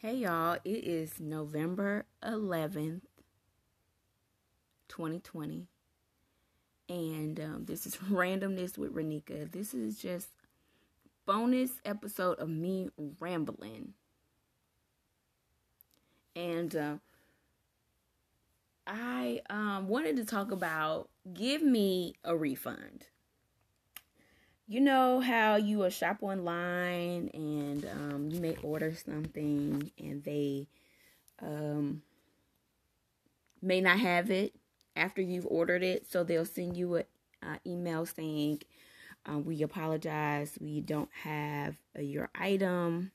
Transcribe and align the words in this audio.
Hey 0.00 0.18
y'all, 0.18 0.58
it 0.64 0.84
is 0.84 1.18
November 1.18 2.06
11th, 2.22 3.00
2020. 4.86 5.66
And 6.88 7.40
um, 7.40 7.64
this 7.64 7.84
is 7.84 7.96
Randomness 8.08 8.78
with 8.78 8.94
Renika. 8.94 9.50
This 9.50 9.74
is 9.74 9.98
just 9.98 10.28
bonus 11.26 11.72
episode 11.84 12.38
of 12.38 12.48
me 12.48 12.90
rambling. 13.18 13.94
And 16.36 16.76
uh, 16.76 16.94
I 18.86 19.40
um, 19.50 19.88
wanted 19.88 20.14
to 20.18 20.24
talk 20.24 20.52
about 20.52 21.08
give 21.34 21.60
me 21.60 22.14
a 22.22 22.36
refund 22.36 23.06
you 24.68 24.80
know 24.80 25.20
how 25.20 25.56
you 25.56 25.78
will 25.78 25.90
shop 25.90 26.18
online 26.20 27.30
and 27.32 27.86
um, 27.86 28.28
you 28.30 28.38
may 28.40 28.54
order 28.62 28.94
something 28.94 29.90
and 29.98 30.22
they 30.24 30.68
um, 31.42 32.02
may 33.62 33.80
not 33.80 33.98
have 33.98 34.30
it 34.30 34.54
after 34.94 35.22
you've 35.22 35.46
ordered 35.46 35.82
it 35.82 36.06
so 36.10 36.22
they'll 36.22 36.44
send 36.44 36.76
you 36.76 36.96
an 36.96 37.04
uh, 37.42 37.56
email 37.66 38.04
saying 38.04 38.60
uh, 39.28 39.38
we 39.38 39.62
apologize. 39.62 40.56
We 40.60 40.80
don't 40.80 41.10
have 41.22 41.76
uh, 41.96 42.02
your 42.02 42.30
item. 42.34 43.12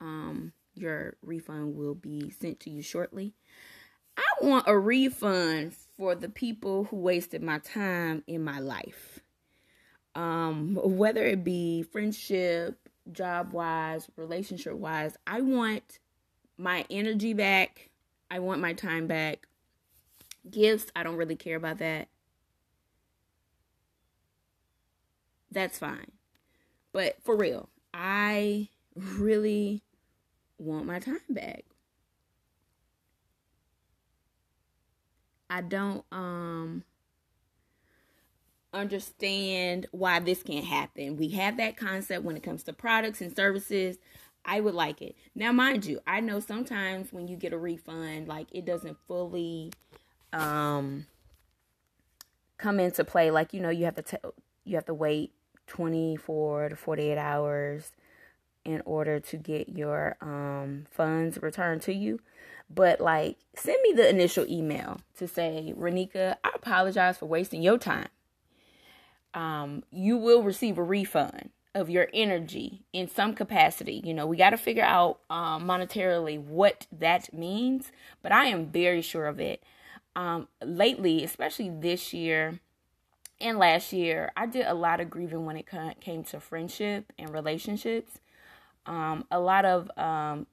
Um, 0.00 0.52
your 0.74 1.16
refund 1.22 1.76
will 1.76 1.94
be 1.94 2.30
sent 2.30 2.60
to 2.60 2.70
you 2.70 2.82
shortly. 2.82 3.34
I 4.16 4.44
want 4.44 4.64
a 4.66 4.78
refund 4.78 5.74
for 5.96 6.14
the 6.14 6.28
people 6.28 6.84
who 6.84 6.96
wasted 6.96 7.42
my 7.42 7.58
time 7.58 8.22
in 8.26 8.42
my 8.42 8.58
life 8.58 9.21
um, 10.14 10.78
whether 10.82 11.24
it 11.24 11.44
be 11.44 11.82
friendship, 11.82 12.88
job 13.10 13.52
wise, 13.52 14.08
relationship 14.16 14.74
wise, 14.74 15.16
I 15.26 15.40
want 15.40 15.98
my 16.56 16.84
energy 16.90 17.34
back. 17.34 17.90
I 18.30 18.38
want 18.38 18.60
my 18.60 18.72
time 18.72 19.06
back. 19.06 19.46
Gifts, 20.50 20.90
I 20.96 21.02
don't 21.02 21.16
really 21.16 21.36
care 21.36 21.56
about 21.56 21.78
that. 21.78 22.08
That's 25.50 25.78
fine. 25.78 26.12
But 26.92 27.16
for 27.22 27.36
real, 27.36 27.68
I 27.92 28.68
really 28.94 29.82
want 30.58 30.86
my 30.86 30.98
time 30.98 31.20
back. 31.28 31.64
I 35.50 35.60
don't 35.60 36.04
um 36.10 36.84
understand 38.72 39.86
why 39.92 40.20
this 40.20 40.42
can't 40.42 40.64
happen. 40.64 41.16
We 41.16 41.28
have 41.30 41.56
that 41.58 41.76
concept 41.76 42.24
when 42.24 42.36
it 42.36 42.42
comes 42.42 42.62
to 42.64 42.72
products 42.72 43.20
and 43.20 43.34
services. 43.34 43.98
I 44.44 44.60
would 44.60 44.74
like 44.74 45.02
it. 45.02 45.16
Now, 45.34 45.52
mind 45.52 45.86
you, 45.86 46.00
I 46.06 46.20
know 46.20 46.40
sometimes 46.40 47.12
when 47.12 47.28
you 47.28 47.36
get 47.36 47.52
a 47.52 47.58
refund, 47.58 48.28
like 48.28 48.48
it 48.52 48.64
doesn't 48.64 48.96
fully 49.06 49.72
um 50.32 51.06
come 52.58 52.80
into 52.80 53.04
play. 53.04 53.30
Like, 53.30 53.52
you 53.52 53.60
know, 53.60 53.70
you 53.70 53.84
have 53.84 54.02
to 54.04 54.20
you 54.64 54.76
have 54.76 54.86
to 54.86 54.94
wait 54.94 55.32
24 55.66 56.70
to 56.70 56.76
48 56.76 57.18
hours 57.18 57.92
in 58.64 58.80
order 58.84 59.20
to 59.20 59.36
get 59.36 59.68
your 59.68 60.16
um 60.20 60.86
funds 60.90 61.40
returned 61.40 61.82
to 61.82 61.94
you. 61.94 62.20
But 62.68 63.00
like 63.00 63.36
send 63.54 63.78
me 63.82 63.92
the 63.92 64.08
initial 64.08 64.46
email 64.48 65.00
to 65.18 65.28
say, 65.28 65.72
Renika, 65.76 66.36
I 66.42 66.50
apologize 66.54 67.18
for 67.18 67.26
wasting 67.26 67.62
your 67.62 67.78
time 67.78 68.08
um, 69.34 69.84
you 69.90 70.16
will 70.16 70.42
receive 70.42 70.78
a 70.78 70.82
refund 70.82 71.50
of 71.74 71.88
your 71.88 72.08
energy 72.12 72.84
in 72.92 73.08
some 73.08 73.34
capacity. 73.34 74.02
You 74.04 74.14
know, 74.14 74.26
we 74.26 74.36
got 74.36 74.50
to 74.50 74.56
figure 74.56 74.84
out 74.84 75.20
um, 75.30 75.64
monetarily 75.64 76.38
what 76.38 76.86
that 76.92 77.32
means, 77.32 77.92
but 78.22 78.32
I 78.32 78.46
am 78.46 78.66
very 78.66 79.02
sure 79.02 79.26
of 79.26 79.40
it. 79.40 79.62
Um, 80.14 80.48
lately, 80.62 81.24
especially 81.24 81.70
this 81.70 82.12
year 82.12 82.60
and 83.40 83.58
last 83.58 83.92
year, 83.92 84.30
I 84.36 84.46
did 84.46 84.66
a 84.66 84.74
lot 84.74 85.00
of 85.00 85.08
grieving 85.08 85.46
when 85.46 85.56
it 85.56 85.66
came 86.00 86.24
to 86.24 86.40
friendship 86.40 87.12
and 87.18 87.32
relationships. 87.32 88.20
Um, 88.84 89.24
a 89.30 89.40
lot 89.40 89.64
of 89.64 89.90
um, 89.96 90.46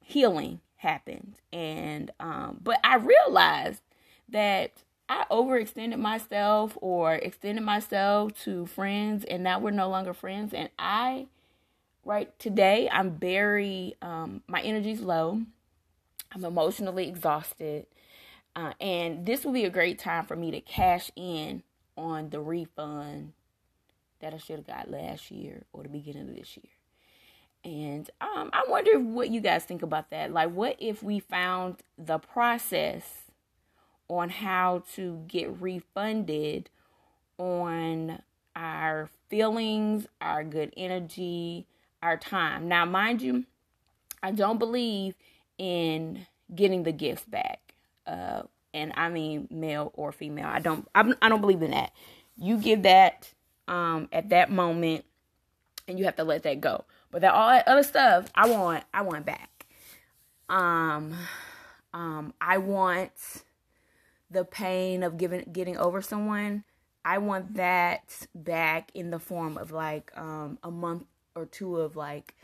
healing 0.00 0.60
happened, 0.76 1.36
and 1.52 2.10
um, 2.20 2.60
but 2.62 2.78
I 2.84 2.96
realized 2.96 3.82
that 4.28 4.72
I 5.12 5.26
overextended 5.30 5.98
myself 5.98 6.78
or 6.80 7.14
extended 7.16 7.62
myself 7.62 8.32
to 8.44 8.64
friends 8.64 9.24
and 9.24 9.42
now 9.42 9.58
we're 9.58 9.70
no 9.70 9.90
longer 9.90 10.14
friends 10.14 10.54
and 10.54 10.70
I 10.78 11.26
right 12.02 12.36
today 12.38 12.88
I'm 12.90 13.18
very 13.18 13.94
um 14.00 14.42
my 14.46 14.62
energy's 14.62 15.02
low. 15.02 15.42
I'm 16.34 16.44
emotionally 16.46 17.08
exhausted. 17.08 17.86
Uh, 18.56 18.72
and 18.80 19.26
this 19.26 19.44
will 19.44 19.52
be 19.52 19.66
a 19.66 19.70
great 19.70 19.98
time 19.98 20.24
for 20.24 20.34
me 20.34 20.50
to 20.50 20.62
cash 20.62 21.10
in 21.14 21.62
on 21.94 22.30
the 22.30 22.40
refund 22.40 23.34
that 24.20 24.32
I 24.32 24.38
should 24.38 24.56
have 24.56 24.66
got 24.66 24.90
last 24.90 25.30
year 25.30 25.64
or 25.74 25.82
the 25.82 25.90
beginning 25.90 26.30
of 26.30 26.34
this 26.34 26.56
year. 26.56 26.72
And 27.64 28.08
um, 28.22 28.48
I 28.54 28.64
wonder 28.66 28.98
what 28.98 29.28
you 29.28 29.40
guys 29.40 29.64
think 29.64 29.82
about 29.82 30.10
that. 30.10 30.32
Like, 30.32 30.50
what 30.52 30.76
if 30.78 31.02
we 31.02 31.20
found 31.20 31.82
the 31.98 32.18
process 32.18 33.22
on 34.18 34.28
how 34.28 34.82
to 34.94 35.24
get 35.26 35.60
refunded 35.60 36.68
on 37.38 38.20
our 38.54 39.08
feelings, 39.28 40.06
our 40.20 40.44
good 40.44 40.72
energy, 40.76 41.66
our 42.02 42.16
time. 42.16 42.68
Now, 42.68 42.84
mind 42.84 43.22
you, 43.22 43.44
I 44.22 44.32
don't 44.32 44.58
believe 44.58 45.14
in 45.58 46.26
getting 46.54 46.82
the 46.82 46.92
gifts 46.92 47.24
back. 47.24 47.74
Uh, 48.06 48.42
and 48.74 48.92
I 48.96 49.08
mean 49.08 49.48
male 49.50 49.92
or 49.94 50.12
female. 50.12 50.46
I 50.46 50.58
don't 50.58 50.88
I'm, 50.94 51.14
I 51.22 51.28
don't 51.28 51.40
believe 51.40 51.62
in 51.62 51.70
that. 51.72 51.92
You 52.36 52.56
give 52.56 52.82
that 52.82 53.30
um 53.68 54.08
at 54.12 54.30
that 54.30 54.50
moment 54.50 55.04
and 55.86 55.98
you 55.98 56.04
have 56.06 56.16
to 56.16 56.24
let 56.24 56.42
that 56.44 56.60
go. 56.60 56.84
But 57.10 57.20
that 57.20 57.34
all 57.34 57.48
that 57.48 57.68
other 57.68 57.82
stuff, 57.82 58.30
I 58.34 58.48
want 58.48 58.84
I 58.92 59.02
want 59.02 59.26
back. 59.26 59.66
Um 60.48 61.14
um 61.92 62.34
I 62.40 62.58
want 62.58 63.12
the 64.32 64.44
pain 64.44 65.02
of 65.02 65.16
giving 65.16 65.48
getting 65.52 65.76
over 65.76 66.00
someone, 66.02 66.64
I 67.04 67.18
want 67.18 67.54
that 67.54 68.26
back 68.34 68.90
in 68.94 69.10
the 69.10 69.18
form 69.18 69.58
of 69.58 69.72
like 69.72 70.12
um, 70.16 70.58
a 70.62 70.70
month 70.70 71.04
or 71.34 71.46
two 71.46 71.76
of 71.76 71.96
like 71.96 72.34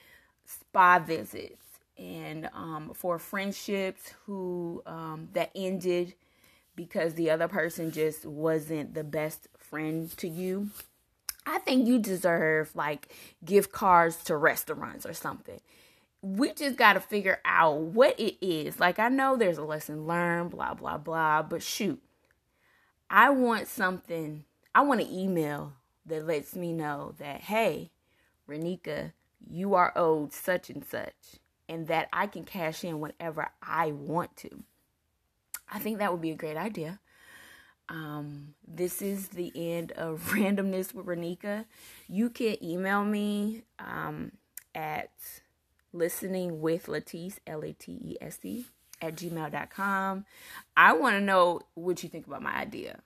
spa 0.45 0.99
visits 0.99 1.65
and 1.97 2.49
um, 2.55 2.93
for 2.95 3.19
friendships 3.19 4.15
who 4.27 4.83
um, 4.87 5.29
that 5.33 5.51
ended 5.55 6.15
because 6.77 7.15
the 7.15 7.31
other 7.31 7.49
person 7.49 7.91
just 7.91 8.25
wasn't 8.25 8.95
the 8.95 9.05
best 9.05 9.49
friend 9.57 10.17
to 10.17 10.29
you. 10.29 10.71
I 11.47 11.59
think 11.59 11.87
you 11.87 11.99
deserve 11.99 12.75
like 12.77 13.15
gift 13.45 13.73
cards 13.73 14.17
to 14.25 14.37
restaurants 14.37 15.07
or 15.07 15.15
something 15.15 15.61
we 16.23 16.53
just 16.53 16.77
got 16.77 16.95
to 16.95 17.01
figure 17.01 17.41
out 17.45 17.79
what 17.79 18.19
it 18.19 18.37
is. 18.45 18.81
Like, 18.81 18.99
I 18.99 19.09
know 19.09 19.37
there's 19.37 19.59
a 19.59 19.65
lesson 19.65 20.07
learned, 20.07 20.51
blah, 20.51 20.75
blah, 20.75 20.99
blah, 20.99 21.43
but 21.43 21.63
shoot, 21.63 22.03
I 23.09 23.31
want 23.31 23.69
something, 23.69 24.45
I 24.75 24.83
want 24.83 25.01
an 25.01 25.13
email 25.13 25.75
that 26.07 26.27
lets 26.27 26.55
me 26.57 26.73
know 26.73 27.15
that, 27.19 27.43
hey, 27.43 27.91
Renika, 28.49 29.13
you 29.49 29.75
are 29.75 29.93
owed 29.95 30.33
such 30.33 30.71
and 30.71 30.85
such, 30.85 31.39
and 31.69 31.87
that 31.87 32.09
I 32.13 32.27
can 32.27 32.45
cash 32.45 32.83
in 32.83 33.01
whenever 33.01 33.49
I 33.63 33.93
want 33.93 34.37
to. 34.39 34.65
I 35.71 35.79
think 35.79 35.99
that 35.99 36.11
would 36.11 36.23
be 36.23 36.31
a 36.31 36.37
great 36.37 36.57
idea. 36.57 36.99
Um, 37.91 38.55
this 38.67 39.01
is 39.01 39.29
the 39.29 39.53
end 39.55 39.93
of 39.93 40.21
randomness 40.33 40.93
with 40.93 41.07
Renika. 41.07 41.65
You 42.09 42.31
can 42.31 42.63
email 42.63 43.05
me 43.05 43.63
um, 43.79 44.33
at 44.75 45.11
listening 45.99 46.61
with 46.61 46.89
Latese, 46.89 47.41
L 47.47 47.63
A 47.63 47.73
T 47.73 47.93
E 47.93 48.17
S 48.21 48.39
E, 48.45 48.65
at 49.03 49.17
gmail.com. 49.17 50.25
I 50.77 50.93
want 50.93 51.17
to 51.17 51.21
know 51.21 51.63
what 51.75 52.03
you 52.03 52.09
think 52.09 52.27
about 52.27 52.43
my 52.43 52.55
idea. 52.55 53.01